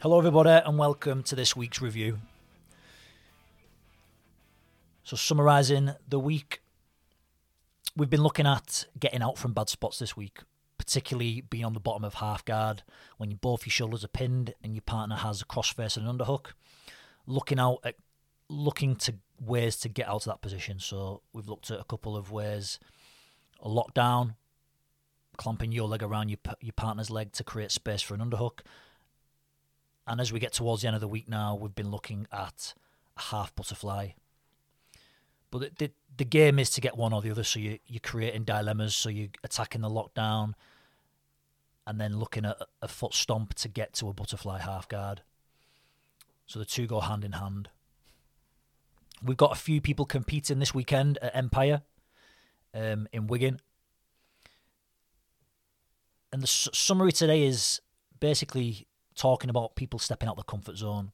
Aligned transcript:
Hello, 0.00 0.16
everybody, 0.16 0.50
and 0.50 0.78
welcome 0.78 1.24
to 1.24 1.34
this 1.34 1.56
week's 1.56 1.82
review. 1.82 2.20
So, 5.02 5.16
summarising 5.16 5.90
the 6.08 6.20
week, 6.20 6.60
we've 7.96 8.08
been 8.08 8.22
looking 8.22 8.46
at 8.46 8.84
getting 9.00 9.22
out 9.22 9.38
from 9.38 9.54
bad 9.54 9.68
spots 9.68 9.98
this 9.98 10.16
week, 10.16 10.38
particularly 10.78 11.40
being 11.40 11.64
on 11.64 11.72
the 11.72 11.80
bottom 11.80 12.04
of 12.04 12.14
half 12.14 12.44
guard 12.44 12.84
when 13.16 13.32
you, 13.32 13.36
both 13.36 13.66
your 13.66 13.72
shoulders 13.72 14.04
are 14.04 14.08
pinned 14.08 14.54
and 14.62 14.76
your 14.76 14.82
partner 14.82 15.16
has 15.16 15.42
a 15.42 15.44
crossface 15.44 15.96
and 15.96 16.08
an 16.08 16.16
underhook. 16.16 16.52
Looking 17.26 17.58
out 17.58 17.78
at 17.82 17.96
looking 18.48 18.94
to 18.94 19.16
ways 19.44 19.78
to 19.78 19.88
get 19.88 20.06
out 20.06 20.26
of 20.26 20.26
that 20.26 20.42
position. 20.42 20.78
So, 20.78 21.22
we've 21.32 21.48
looked 21.48 21.72
at 21.72 21.80
a 21.80 21.84
couple 21.84 22.16
of 22.16 22.30
ways: 22.30 22.78
a 23.60 23.68
lockdown, 23.68 24.36
clamping 25.38 25.72
your 25.72 25.88
leg 25.88 26.04
around 26.04 26.28
your 26.28 26.38
your 26.60 26.74
partner's 26.74 27.10
leg 27.10 27.32
to 27.32 27.42
create 27.42 27.72
space 27.72 28.00
for 28.00 28.14
an 28.14 28.20
underhook 28.20 28.60
and 30.08 30.20
as 30.20 30.32
we 30.32 30.40
get 30.40 30.54
towards 30.54 30.82
the 30.82 30.88
end 30.88 30.94
of 30.94 31.02
the 31.02 31.08
week 31.08 31.28
now, 31.28 31.54
we've 31.54 31.74
been 31.74 31.90
looking 31.90 32.26
at 32.32 32.72
a 33.16 33.22
half 33.22 33.54
butterfly. 33.54 34.08
But 35.50 35.58
the, 35.58 35.70
the, 35.78 35.90
the 36.16 36.24
game 36.24 36.58
is 36.58 36.70
to 36.70 36.80
get 36.80 36.96
one 36.96 37.12
or 37.12 37.20
the 37.20 37.30
other. 37.30 37.44
So 37.44 37.60
you, 37.60 37.78
you're 37.86 38.00
creating 38.00 38.44
dilemmas. 38.44 38.96
So 38.96 39.10
you're 39.10 39.28
attacking 39.44 39.82
the 39.82 39.90
lockdown 39.90 40.54
and 41.86 42.00
then 42.00 42.18
looking 42.18 42.46
at 42.46 42.56
a 42.82 42.88
foot 42.88 43.14
stomp 43.14 43.54
to 43.54 43.68
get 43.68 43.92
to 43.94 44.08
a 44.08 44.12
butterfly 44.14 44.60
half 44.60 44.88
guard. 44.88 45.22
So 46.46 46.58
the 46.58 46.64
two 46.64 46.86
go 46.86 47.00
hand 47.00 47.24
in 47.24 47.32
hand. 47.32 47.68
We've 49.22 49.36
got 49.36 49.52
a 49.52 49.56
few 49.60 49.80
people 49.80 50.06
competing 50.06 50.58
this 50.58 50.74
weekend 50.74 51.18
at 51.20 51.36
Empire 51.36 51.82
um, 52.72 53.08
in 53.12 53.26
Wigan. 53.26 53.60
And 56.32 56.40
the 56.42 56.46
s- 56.46 56.68
summary 56.72 57.12
today 57.12 57.44
is 57.44 57.80
basically 58.20 58.87
talking 59.18 59.50
about 59.50 59.76
people 59.76 59.98
stepping 59.98 60.28
out 60.28 60.36
the 60.36 60.42
comfort 60.42 60.76
zone. 60.76 61.12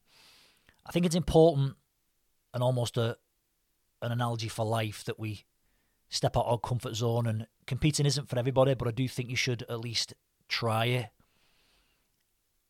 I 0.86 0.92
think 0.92 1.06
it's 1.06 1.14
important 1.14 1.74
and 2.52 2.62
almost 2.62 2.96
a 2.96 3.16
an 4.02 4.12
analogy 4.12 4.48
for 4.48 4.66
life 4.66 5.02
that 5.04 5.18
we 5.18 5.44
step 6.10 6.36
out 6.36 6.44
our 6.46 6.58
comfort 6.58 6.94
zone 6.94 7.26
and 7.26 7.46
competing 7.66 8.04
isn't 8.04 8.28
for 8.28 8.38
everybody, 8.38 8.74
but 8.74 8.86
I 8.86 8.90
do 8.90 9.08
think 9.08 9.30
you 9.30 9.36
should 9.36 9.62
at 9.62 9.80
least 9.80 10.12
try 10.46 10.84
it 10.86 11.06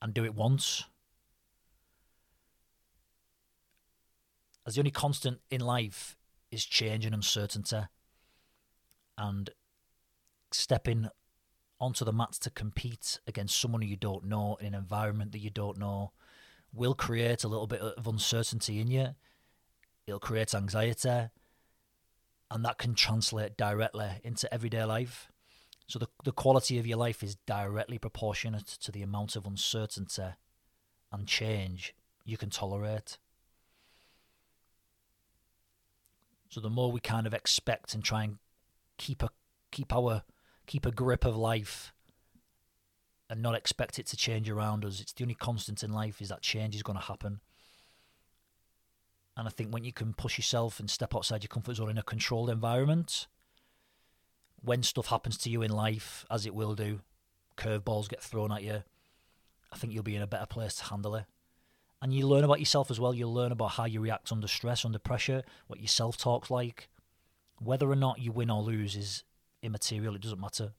and 0.01 0.15
do 0.15 0.25
it 0.25 0.35
once. 0.35 0.85
As 4.65 4.77
the 4.77 4.81
only 4.81 4.93
constant 4.93 5.41
in 5.51 5.61
life 5.61 6.17
is 6.51 6.65
change 6.65 7.05
and 7.05 7.15
uncertainty 7.15 7.81
and 9.19 9.51
stepping 10.53 11.09
onto 11.85 12.05
the 12.05 12.13
mats 12.13 12.39
to 12.39 12.51
compete 12.51 13.21
against 13.27 13.61
someone 13.61 13.83
you 13.83 13.97
don't 13.97 14.25
know 14.25 14.57
in 14.59 14.69
an 14.69 14.75
environment 14.75 15.33
that 15.33 15.41
you 15.41 15.51
don't 15.51 15.79
know 15.79 16.13
will 16.73 16.95
create 16.95 17.45
a 17.45 17.49
little 17.49 17.67
bit 17.67 17.81
of 17.81 18.07
uncertainty 18.07 18.81
in 18.81 18.91
you. 18.91 19.09
It'll 20.07 20.19
create 20.19 20.55
anxiety, 20.55 21.29
and 22.51 22.65
that 22.65 22.79
can 22.79 22.95
translate 22.95 23.59
directly 23.59 24.09
into 24.25 24.53
everyday 24.53 24.85
life. 24.85 25.31
So 25.87 25.99
the 25.99 26.09
the 26.25 26.33
quality 26.33 26.79
of 26.79 26.87
your 26.87 26.97
life 26.97 27.23
is 27.23 27.37
directly 27.47 27.99
proportionate 27.99 28.67
to 28.67 28.91
the 28.91 29.03
amount 29.03 29.37
of 29.37 29.47
uncertainty 29.47 30.31
and 31.13 31.27
change 31.29 31.95
you 32.25 32.39
can 32.39 32.49
tolerate. 32.49 33.19
So 36.49 36.61
the 36.61 36.71
more 36.71 36.91
we 36.91 37.01
kind 37.01 37.27
of 37.27 37.35
expect 37.35 37.95
and 37.95 38.03
try 38.03 38.25
and 38.25 38.39
keep 38.97 39.23
a 39.23 39.29
keep 39.71 39.93
our 39.93 40.23
keep 40.67 40.87
a 40.87 40.93
grip 40.93 41.25
of 41.25 41.37
life 41.37 41.93
and 43.31 43.43
not 43.43 43.55
expect 43.55 43.99
it 43.99 44.07
to 44.07 44.17
change 44.17 44.51
around 44.51 44.85
us. 44.85 45.01
It's 45.01 45.13
the 45.13 45.25
only 45.25 45.35
constant 45.35 45.83
in 45.83 45.93
life 45.93 46.21
is 46.21 46.29
that 46.29 46.43
change 46.43 46.75
is 46.75 46.83
going 46.83 46.99
to 46.99 47.05
happen. 47.05 47.41
And 49.37 49.49
I 49.49 49.51
think 49.51 49.73
when 49.73 49.85
you 49.85 49.93
can 49.93 50.15
push 50.15 50.39
yourself 50.39 50.79
and 50.79 50.89
step 50.89 51.15
outside 51.15 51.43
your 51.43 51.49
comfort 51.49 51.75
zone 51.77 51.91
in 51.91 51.99
a 51.99 52.03
controlled 52.03 52.51
environment, 52.51 53.27
when 54.63 54.83
stuff 54.83 55.09
happens 55.09 55.37
to 55.39 55.51
you 55.51 55.63
in 55.63 55.71
life, 55.71 56.25
as 56.31 56.47
it 56.47 56.55
will 56.55 56.75
do, 56.75 57.01
curveballs 57.57 58.09
get 58.09 58.23
thrown 58.23 58.53
at 58.53 58.63
you, 58.63 58.83
I 59.73 59.77
think 59.77 59.93
you'll 59.93 60.05
be 60.05 60.17
in 60.17 60.23
a 60.23 60.27
better 60.27 60.47
place 60.47 60.75
to 60.77 60.85
handle 60.85 61.17
it. 61.17 61.25
And 62.01 62.15
you 62.15 62.27
learn 62.27 62.45
about 62.45 62.61
yourself 62.61 62.91
as 62.91 63.01
well. 63.01 63.15
You'll 63.15 63.35
learn 63.35 63.51
about 63.51 63.73
how 63.73 63.87
you 63.87 64.01
react 64.01 64.31
under 64.31 64.47
stress, 64.47 64.85
under 64.85 64.99
pressure, 64.99 65.43
what 65.67 65.81
your 65.81 65.89
self 65.89 66.17
talk's 66.17 66.51
like. 66.51 66.89
Whether 67.59 67.91
or 67.91 67.97
not 67.97 68.21
you 68.21 68.31
win 68.31 68.51
or 68.51 68.63
lose 68.63 68.95
is 68.95 69.25
immaterial. 69.65 70.15
It 70.15 70.23
doesn't 70.23 70.41
matter. 70.41 70.73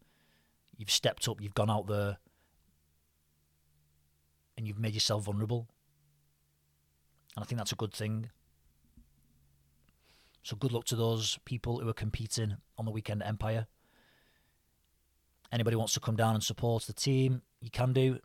You've 0.78 0.92
stepped 0.92 1.28
up. 1.28 1.42
You've 1.42 1.54
gone 1.54 1.70
out 1.70 1.88
there, 1.88 2.18
and 4.58 4.68
you've 4.68 4.80
made 4.80 4.94
yourself 4.94 5.26
vulnerable. 5.26 5.68
And 7.36 7.44
I 7.44 7.46
think 7.46 7.60
that's 7.60 7.72
a 7.72 7.76
good 7.76 7.94
thing. 7.94 8.30
So 10.44 10.56
good 10.56 10.72
luck 10.72 10.86
to 10.86 10.96
those 10.96 11.40
people 11.46 11.80
who 11.80 11.90
are 11.90 11.94
competing 11.94 12.58
on 12.78 12.86
the 12.86 12.92
weekend 12.92 13.24
at 13.24 13.28
Empire. 13.28 13.68
Anybody 15.52 15.76
wants 15.76 15.94
to 15.94 16.00
come 16.00 16.16
down 16.16 16.36
and 16.36 16.44
support 16.44 16.84
the 16.84 16.94
team, 16.94 17.42
you 17.62 17.70
can 17.70 17.94
do. 17.94 18.20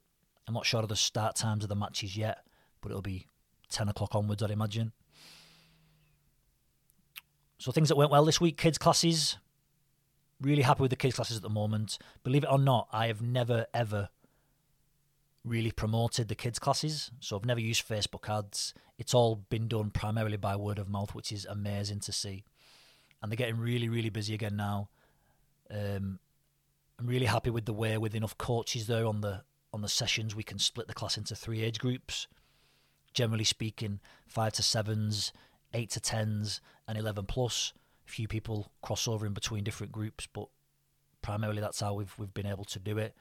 I'm 0.47 0.55
not 0.55 0.67
sure 0.67 0.83
of 0.83 0.89
the 0.89 0.97
start 0.97 1.37
times 1.37 1.65
of 1.65 1.69
the 1.69 1.77
matches 1.77 2.17
yet, 2.17 2.45
but 2.81 2.91
it'll 2.91 3.03
be 3.03 3.27
10 3.71 3.89
o'clock 3.89 4.15
onwards, 4.15 4.43
I'd 4.43 4.51
imagine. 4.51 4.93
So 7.59 7.73
things 7.73 7.89
that 7.89 7.97
went 7.97 8.11
well 8.11 8.25
this 8.25 8.41
week, 8.41 8.57
kids 8.57 8.79
classes, 8.79 9.37
really 10.41 10.63
happy 10.63 10.83
with 10.83 10.91
the 10.91 10.97
kids 10.97 11.15
classes 11.15 11.37
at 11.37 11.43
the 11.43 11.51
moment. 11.51 11.99
Believe 12.25 12.45
it 12.45 12.51
or 12.51 12.59
not, 12.59 12.89
I 12.93 13.07
have 13.09 13.23
never 13.23 13.67
ever 13.75 14.09
really 15.45 15.71
promoted 15.71 16.29
the 16.29 16.35
kids 16.35 16.59
classes, 16.59 17.11
so 17.21 17.37
I've 17.37 17.47
never 17.47 17.61
used 17.61 17.89
Facebook 17.89 18.29
ads. 18.29 18.75
It's 18.99 19.15
all 19.15 19.37
been 19.49 19.69
done 19.69 19.91
primarily 19.91 20.37
by 20.37 20.57
word 20.57 20.79
of 20.79 20.89
mouth, 20.89 21.15
which 21.15 21.33
is 21.33 21.47
amazing 21.47 22.01
to 22.01 22.13
see. 22.13 22.45
And 23.23 23.31
they're 23.31 23.37
getting 23.37 23.59
really, 23.59 23.89
really 23.89 24.11
busy 24.11 24.35
again 24.35 24.57
now. 24.57 24.89
Um, 25.71 26.19
I'm 26.99 27.07
really 27.07 27.27
happy 27.27 27.51
with 27.51 27.65
the 27.65 27.73
way, 27.73 27.97
with 27.97 28.15
enough 28.15 28.37
coaches 28.37 28.87
there 28.87 29.07
on 29.07 29.21
the 29.23 29.43
on 29.73 29.83
the 29.83 29.89
sessions, 29.89 30.35
we 30.35 30.43
can 30.43 30.59
split 30.59 30.89
the 30.89 30.95
class 30.95 31.17
into 31.17 31.37
three 31.37 31.63
age 31.63 31.79
groups. 31.79 32.27
Generally 33.15 33.45
speaking, 33.45 34.01
five 34.27 34.53
to 34.55 34.63
sevens, 34.63 35.33
eight 35.73 35.91
to 35.91 36.01
tens, 36.01 36.61
and 36.89 36.99
eleven 36.99 37.25
plus 37.25 37.73
few 38.11 38.29
people 38.29 38.71
cross 38.83 39.09
over 39.09 39.27
in 39.27 39.33
between 39.33 39.65
different 39.65 39.93
groups, 39.93 40.27
but 40.27 40.49
primarily 41.23 41.61
that's 41.61 41.81
how 41.81 41.95
we've 41.95 42.15
we've 42.19 42.35
been 42.35 42.47
able 42.47 42.65
to 42.65 42.79
do 42.79 42.99
it. 42.99 43.15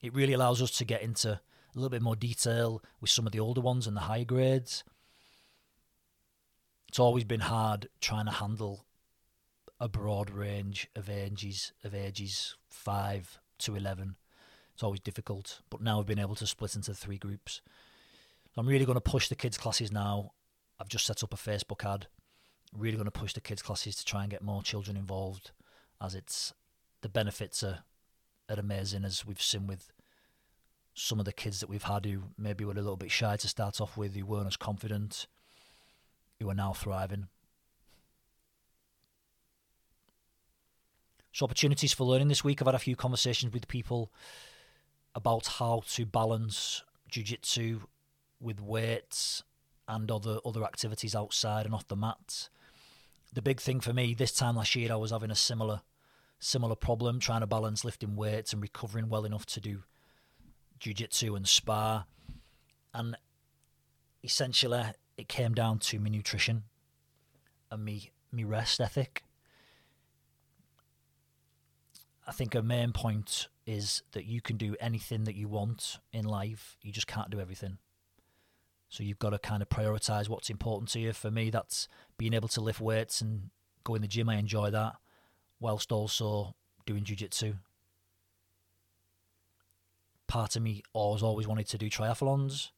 It 0.00 0.14
really 0.14 0.32
allows 0.32 0.62
us 0.62 0.70
to 0.78 0.84
get 0.84 1.02
into 1.02 1.32
a 1.32 1.40
little 1.74 1.90
bit 1.90 2.02
more 2.02 2.16
detail 2.16 2.82
with 3.00 3.10
some 3.10 3.26
of 3.26 3.32
the 3.32 3.40
older 3.40 3.60
ones 3.60 3.86
and 3.86 3.96
the 3.96 4.02
higher 4.02 4.24
grades. 4.24 4.84
It's 6.88 6.98
always 6.98 7.24
been 7.24 7.40
hard 7.40 7.88
trying 8.00 8.26
to 8.26 8.32
handle 8.32 8.86
a 9.78 9.88
broad 9.88 10.30
range 10.30 10.88
of 10.96 11.10
ages 11.10 11.72
of 11.84 11.94
ages 11.94 12.56
five 12.68 13.38
to 13.58 13.76
eleven. 13.76 14.16
It's 14.74 14.82
always 14.82 15.00
difficult, 15.00 15.60
but 15.70 15.80
now 15.80 15.98
we've 15.98 16.06
been 16.06 16.18
able 16.18 16.36
to 16.36 16.46
split 16.46 16.76
into 16.76 16.94
three 16.94 17.18
groups. 17.18 17.60
I'm 18.56 18.66
really 18.66 18.84
going 18.84 18.96
to 18.96 19.00
push 19.00 19.28
the 19.28 19.36
kids' 19.36 19.58
classes 19.58 19.92
now. 19.92 20.32
I've 20.80 20.88
just 20.88 21.06
set 21.06 21.22
up 21.22 21.34
a 21.34 21.36
Facebook 21.36 21.84
ad 21.84 22.06
really 22.76 22.96
going 22.96 23.04
to 23.04 23.10
push 23.10 23.32
the 23.32 23.40
kids 23.40 23.62
classes 23.62 23.96
to 23.96 24.04
try 24.04 24.22
and 24.22 24.30
get 24.30 24.42
more 24.42 24.62
children 24.62 24.96
involved 24.96 25.50
as 26.00 26.14
it's 26.14 26.52
the 27.00 27.08
benefits 27.08 27.62
are, 27.62 27.80
are 28.48 28.58
amazing 28.58 29.04
as 29.04 29.26
we've 29.26 29.42
seen 29.42 29.66
with 29.66 29.92
some 30.94 31.18
of 31.18 31.24
the 31.24 31.32
kids 31.32 31.60
that 31.60 31.68
we've 31.68 31.84
had 31.84 32.04
who 32.04 32.24
maybe 32.36 32.64
were 32.64 32.72
a 32.72 32.76
little 32.76 32.96
bit 32.96 33.10
shy 33.10 33.36
to 33.36 33.48
start 33.48 33.80
off 33.80 33.96
with 33.96 34.14
who 34.14 34.26
weren't 34.26 34.46
as 34.46 34.56
confident 34.56 35.26
who 36.40 36.50
are 36.50 36.54
now 36.54 36.72
thriving. 36.72 37.28
So 41.32 41.44
opportunities 41.44 41.92
for 41.92 42.04
learning 42.04 42.28
this 42.28 42.42
week. 42.42 42.60
I've 42.60 42.66
had 42.66 42.74
a 42.74 42.80
few 42.80 42.96
conversations 42.96 43.52
with 43.52 43.68
people 43.68 44.10
about 45.14 45.46
how 45.46 45.82
to 45.90 46.04
balance 46.04 46.82
jiu-jitsu 47.08 47.80
with 48.40 48.60
weights 48.60 49.42
and 49.86 50.10
other 50.10 50.38
other 50.44 50.64
activities 50.64 51.14
outside 51.14 51.64
and 51.64 51.74
off 51.74 51.88
the 51.88 51.96
mat 51.96 52.48
the 53.32 53.42
big 53.42 53.60
thing 53.60 53.80
for 53.80 53.92
me 53.92 54.14
this 54.14 54.32
time 54.32 54.56
last 54.56 54.74
year, 54.74 54.92
I 54.92 54.96
was 54.96 55.10
having 55.10 55.30
a 55.30 55.36
similar 55.36 55.82
similar 56.40 56.76
problem 56.76 57.18
trying 57.18 57.40
to 57.40 57.46
balance 57.48 57.84
lifting 57.84 58.14
weights 58.14 58.52
and 58.52 58.62
recovering 58.62 59.08
well 59.08 59.24
enough 59.24 59.44
to 59.44 59.60
do 59.60 59.82
jiu-jitsu 60.78 61.34
and 61.34 61.48
spar 61.48 62.06
and 62.94 63.16
essentially 64.22 64.84
it 65.16 65.28
came 65.28 65.52
down 65.52 65.80
to 65.80 65.98
my 65.98 66.08
nutrition 66.08 66.62
and 67.72 67.84
me 67.84 68.10
me 68.30 68.44
rest 68.44 68.80
ethic. 68.80 69.24
I 72.26 72.32
think 72.32 72.54
a 72.54 72.62
main 72.62 72.92
point 72.92 73.48
is 73.66 74.02
that 74.12 74.26
you 74.26 74.40
can 74.40 74.56
do 74.56 74.76
anything 74.80 75.24
that 75.24 75.34
you 75.34 75.48
want 75.48 75.98
in 76.12 76.26
life. 76.26 76.76
You 76.82 76.92
just 76.92 77.06
can't 77.06 77.30
do 77.30 77.40
everything 77.40 77.78
so 78.88 79.02
you've 79.02 79.18
got 79.18 79.30
to 79.30 79.38
kind 79.38 79.62
of 79.62 79.68
prioritize 79.68 80.28
what's 80.28 80.50
important 80.50 80.90
to 80.90 81.00
you. 81.00 81.12
For 81.12 81.30
me, 81.30 81.50
that's 81.50 81.88
being 82.16 82.32
able 82.32 82.48
to 82.48 82.60
lift 82.60 82.80
weights 82.80 83.20
and 83.20 83.50
go 83.84 83.94
in 83.94 84.02
the 84.02 84.08
gym. 84.08 84.28
I 84.28 84.36
enjoy 84.36 84.70
that, 84.70 84.94
whilst 85.60 85.92
also 85.92 86.54
doing 86.86 87.04
jujitsu. 87.04 87.56
Part 90.26 90.56
of 90.56 90.62
me 90.62 90.82
always 90.92 91.22
always 91.22 91.46
wanted 91.46 91.68
to 91.68 91.78
do 91.78 91.88
triathlons, 91.88 92.70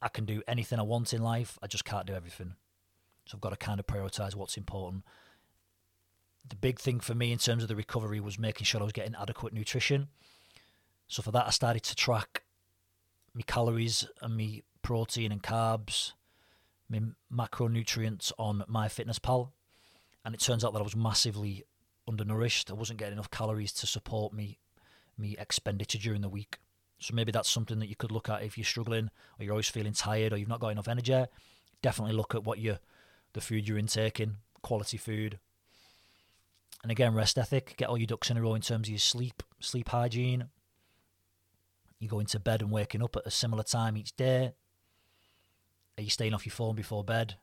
I 0.00 0.08
can 0.08 0.24
do 0.24 0.42
anything 0.48 0.80
I 0.80 0.82
want 0.82 1.12
in 1.12 1.22
life. 1.22 1.58
I 1.62 1.68
just 1.68 1.84
can't 1.84 2.06
do 2.06 2.14
everything. 2.14 2.54
So 3.26 3.36
I've 3.36 3.40
got 3.40 3.50
to 3.50 3.56
kind 3.56 3.78
of 3.78 3.86
prioritize 3.86 4.34
what's 4.34 4.56
important. 4.56 5.04
The 6.48 6.56
big 6.56 6.80
thing 6.80 6.98
for 6.98 7.14
me 7.14 7.30
in 7.30 7.38
terms 7.38 7.62
of 7.62 7.68
the 7.68 7.76
recovery 7.76 8.18
was 8.18 8.36
making 8.36 8.64
sure 8.64 8.80
I 8.80 8.84
was 8.84 8.92
getting 8.92 9.14
adequate 9.14 9.52
nutrition. 9.52 10.08
So 11.06 11.22
for 11.22 11.30
that, 11.30 11.46
I 11.46 11.50
started 11.50 11.84
to 11.84 11.94
track 11.94 12.42
my 13.34 13.42
calories 13.46 14.06
and 14.20 14.36
my 14.36 14.62
protein 14.82 15.32
and 15.32 15.42
carbs, 15.42 16.12
my 16.88 17.00
macronutrients 17.32 18.32
on 18.38 18.64
MyFitnessPal. 18.68 19.50
and 20.24 20.34
it 20.34 20.40
turns 20.40 20.64
out 20.64 20.72
that 20.72 20.80
I 20.80 20.84
was 20.84 20.94
massively 20.94 21.64
undernourished. 22.06 22.70
I 22.70 22.74
wasn't 22.74 22.98
getting 22.98 23.14
enough 23.14 23.30
calories 23.30 23.72
to 23.74 23.86
support 23.86 24.32
me 24.32 24.58
me 25.18 25.36
expenditure 25.38 25.98
during 25.98 26.22
the 26.22 26.28
week. 26.28 26.58
So 26.98 27.14
maybe 27.14 27.32
that's 27.32 27.50
something 27.50 27.78
that 27.80 27.88
you 27.88 27.96
could 27.96 28.12
look 28.12 28.28
at 28.28 28.42
if 28.42 28.56
you're 28.56 28.64
struggling 28.64 29.10
or 29.38 29.44
you're 29.44 29.52
always 29.52 29.68
feeling 29.68 29.92
tired 29.92 30.32
or 30.32 30.36
you've 30.36 30.48
not 30.48 30.60
got 30.60 30.68
enough 30.68 30.88
energy. 30.88 31.24
Definitely 31.82 32.14
look 32.14 32.34
at 32.34 32.44
what 32.44 32.58
you 32.58 32.78
the 33.32 33.40
food 33.40 33.66
you're 33.66 33.78
intaking, 33.78 34.36
quality 34.62 34.96
food. 34.96 35.38
And 36.82 36.90
again, 36.90 37.14
rest 37.14 37.38
ethic, 37.38 37.74
get 37.76 37.88
all 37.88 37.98
your 37.98 38.06
ducks 38.06 38.30
in 38.30 38.36
a 38.36 38.42
row 38.42 38.54
in 38.54 38.62
terms 38.62 38.88
of 38.88 38.92
your 38.92 38.98
sleep, 38.98 39.42
sleep 39.60 39.88
hygiene. 39.88 40.48
You 42.02 42.08
go 42.08 42.18
into 42.18 42.40
bed 42.40 42.62
and 42.62 42.72
waking 42.72 43.00
up 43.00 43.14
at 43.14 43.26
a 43.26 43.30
similar 43.30 43.62
time 43.62 43.96
each 43.96 44.16
day. 44.16 44.54
Are 45.96 46.02
you 46.02 46.10
staying 46.10 46.34
off 46.34 46.44
your 46.44 46.52
phone 46.52 46.74
before 46.74 47.04
bed? 47.04 47.36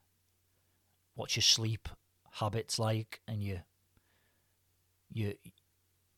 What's 1.16 1.38
your 1.38 1.44
sleep 1.44 1.88
habits 2.30 2.78
like 2.78 3.22
and 3.26 3.42
your 3.42 3.64
your 5.14 5.32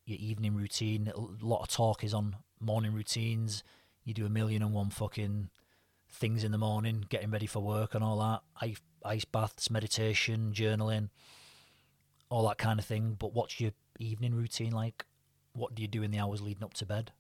your 0.08 0.18
evening 0.18 0.56
routine? 0.56 1.14
A 1.16 1.46
lot 1.46 1.62
of 1.62 1.68
talk 1.68 2.04
is 2.04 2.16
on 2.16 2.38
morning 2.60 2.96
routines. 2.96 3.64
You 4.06 4.16
do 4.16 4.26
a 4.26 4.30
million 4.30 4.64
and 4.64 4.74
one 4.74 4.90
fucking 4.90 5.52
things 6.12 6.44
in 6.44 6.52
the 6.52 6.58
morning, 6.58 7.06
getting 7.10 7.30
ready 7.30 7.46
for 7.46 7.60
work 7.60 7.94
and 7.94 8.04
all 8.04 8.18
that. 8.18 8.42
Ice, 8.60 8.82
ice 9.06 9.26
baths, 9.26 9.70
meditation, 9.70 10.52
journaling, 10.52 11.10
all 12.30 12.48
that 12.48 12.58
kind 12.58 12.80
of 12.80 12.86
thing. 12.88 13.18
But 13.20 13.36
what's 13.36 13.60
your 13.60 13.74
evening 14.00 14.34
routine 14.34 14.72
like? 14.72 15.06
What 15.54 15.76
do 15.76 15.84
you 15.84 15.88
do 15.88 16.02
in 16.02 16.10
the 16.10 16.18
hours 16.18 16.42
leading 16.42 16.64
up 16.64 16.74
to 16.74 16.88
bed? 16.88 17.12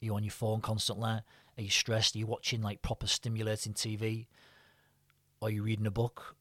Are 0.00 0.06
you 0.06 0.14
on 0.14 0.24
your 0.24 0.30
phone 0.30 0.60
constantly? 0.60 1.10
Are 1.10 1.22
you 1.56 1.68
stressed? 1.68 2.14
Are 2.14 2.18
you 2.18 2.26
watching 2.26 2.62
like 2.62 2.80
proper 2.80 3.06
stimulating 3.06 3.74
TV? 3.74 4.26
Are 5.42 5.50
you 5.50 5.62
reading 5.62 5.86
a 5.86 5.90
book 5.90 6.36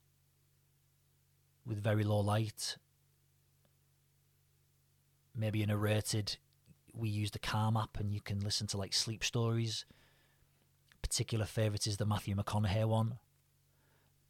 with 1.66 1.82
very 1.82 2.04
low 2.04 2.20
light? 2.20 2.78
Maybe 5.36 5.62
in 5.62 5.70
a 5.70 5.78
rated, 5.78 6.38
We 6.94 7.10
use 7.10 7.32
the 7.32 7.40
Calm 7.40 7.78
app 7.78 8.00
and 8.00 8.12
you 8.12 8.22
can 8.22 8.40
listen 8.40 8.68
to 8.68 8.78
like 8.78 8.94
sleep 8.94 9.24
stories. 9.24 9.86
Particular 11.02 11.46
favourite 11.46 11.88
is 11.88 11.98
the 11.98 12.06
Matthew 12.06 12.36
McConaughey 12.36 12.86
one 12.86 13.20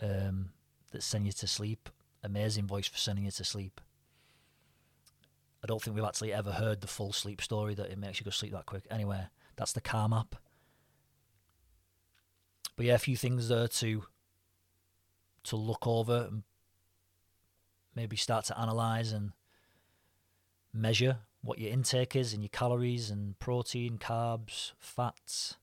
um, 0.01 0.49
that 0.91 1.03
send 1.03 1.25
you 1.25 1.31
to 1.33 1.47
sleep. 1.47 1.89
Amazing 2.23 2.67
voice 2.67 2.87
for 2.87 2.97
sending 2.97 3.25
you 3.25 3.31
to 3.31 3.43
sleep. 3.43 3.79
I 5.63 5.67
don't 5.67 5.81
think 5.81 5.95
we've 5.95 6.05
actually 6.05 6.33
ever 6.33 6.51
heard 6.51 6.81
the 6.81 6.87
full 6.87 7.11
sleep 7.11 7.41
story 7.41 7.75
that 7.75 7.91
it 7.91 7.97
makes 7.97 8.19
you 8.19 8.23
go 8.23 8.31
sleep 8.31 8.53
that 8.53 8.65
quick. 8.65 8.85
Anyway, 8.89 9.21
that's 9.55 9.73
the 9.73 9.81
Calm 9.81 10.13
app. 10.13 10.35
But 12.77 12.85
yeah, 12.85 12.95
a 12.95 12.99
few 12.99 13.17
things 13.17 13.49
there 13.49 13.67
to 13.67 14.03
to 15.43 15.55
look 15.55 15.87
over 15.87 16.27
and 16.29 16.43
maybe 17.95 18.15
start 18.15 18.45
to 18.45 18.59
analyze 18.59 19.11
and 19.11 19.31
measure 20.73 21.19
what 21.41 21.59
your 21.59 21.71
intake 21.71 22.15
is 22.15 22.33
and 22.33 22.43
your 22.43 22.49
calories 22.49 23.09
and 23.09 23.37
protein, 23.39 23.97
carbs, 23.97 24.73
fats. 24.77 25.57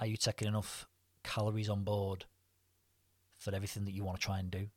Are 0.00 0.06
you 0.06 0.16
taking 0.16 0.48
enough 0.48 0.86
calories 1.22 1.68
on 1.68 1.84
board 1.84 2.24
for 3.36 3.54
everything 3.54 3.84
that 3.84 3.92
you 3.92 4.04
want 4.04 4.18
to 4.18 4.24
try 4.24 4.38
and 4.38 4.50
do? 4.50 4.68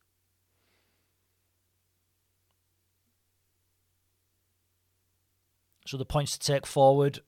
So 5.85 5.97
the 5.97 6.05
points 6.05 6.37
to 6.37 6.39
take 6.39 6.65
forward, 6.65 7.19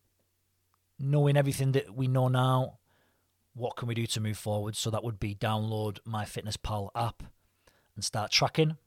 knowing 0.99 1.37
everything 1.37 1.73
that 1.73 1.95
we 1.95 2.07
know 2.07 2.27
now, 2.27 2.79
what 3.53 3.75
can 3.75 3.87
we 3.87 3.95
do 3.95 4.07
to 4.07 4.19
move 4.19 4.37
forward? 4.37 4.75
So 4.75 4.89
that 4.89 5.03
would 5.03 5.19
be 5.19 5.35
download 5.35 5.99
MyFitnessPal 6.07 6.89
app 6.95 7.23
and 7.95 8.03
start 8.03 8.31
tracking. 8.31 8.77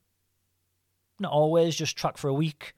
Not 1.19 1.31
always, 1.31 1.75
just 1.75 1.97
track 1.97 2.17
for 2.17 2.27
a 2.27 2.33
week, 2.33 2.73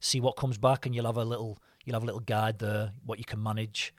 see 0.00 0.20
what 0.20 0.36
comes 0.36 0.58
back, 0.58 0.84
and 0.84 0.94
you'll 0.94 1.06
have 1.06 1.16
a 1.16 1.24
little 1.24 1.58
you'll 1.84 1.94
have 1.94 2.02
a 2.02 2.06
little 2.06 2.20
guide 2.20 2.58
there, 2.58 2.92
what 3.04 3.18
you 3.18 3.24
can 3.24 3.42
manage, 3.42 3.94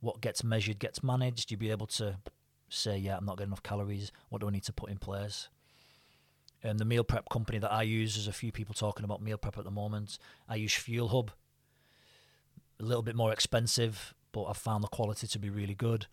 what 0.00 0.20
gets 0.20 0.44
measured 0.44 0.78
gets 0.78 1.02
managed. 1.02 1.50
You'll 1.50 1.60
be 1.60 1.70
able 1.70 1.86
to 1.88 2.18
say, 2.68 2.96
yeah, 2.96 3.16
I'm 3.16 3.24
not 3.24 3.38
getting 3.38 3.48
enough 3.48 3.62
calories. 3.62 4.12
What 4.28 4.40
do 4.40 4.48
I 4.48 4.50
need 4.50 4.64
to 4.64 4.72
put 4.72 4.90
in 4.90 4.98
place? 4.98 5.48
And 6.62 6.78
the 6.78 6.84
meal 6.84 7.04
prep 7.04 7.28
company 7.30 7.58
that 7.58 7.72
I 7.72 7.82
use, 7.82 8.14
there's 8.14 8.28
a 8.28 8.32
few 8.32 8.52
people 8.52 8.74
talking 8.74 9.04
about 9.04 9.22
meal 9.22 9.38
prep 9.38 9.58
at 9.58 9.64
the 9.64 9.70
moment. 9.70 10.18
I 10.48 10.56
use 10.56 10.74
Fuel 10.74 11.08
Hub 11.08 11.30
a 12.80 12.82
little 12.82 13.02
bit 13.02 13.14
more 13.14 13.32
expensive, 13.32 14.14
but 14.32 14.44
I've 14.44 14.56
found 14.56 14.82
the 14.82 14.88
quality 14.88 15.26
to 15.26 15.38
be 15.38 15.50
really 15.50 15.74
good 15.74 16.06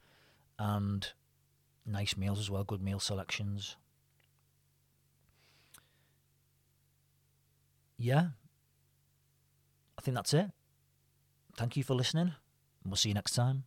and 0.60 1.12
nice 1.86 2.18
meals 2.18 2.40
as 2.40 2.52
well, 2.52 2.64
good 2.64 2.82
meal 2.82 3.00
selections. 3.00 3.78
Yeah, 7.98 8.28
I 9.98 10.02
think 10.02 10.16
that's 10.16 10.34
it. 10.34 10.52
Thank 11.56 11.78
you 11.78 11.84
for 11.84 11.96
listening, 11.96 12.34
we'll 12.86 12.96
see 12.98 13.10
you 13.10 13.16
next 13.16 13.34
time. 13.34 13.64